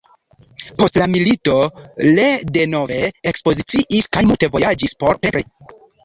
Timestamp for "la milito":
0.99-1.57